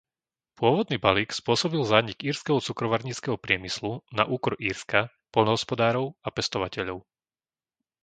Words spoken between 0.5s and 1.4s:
Pôvodný balík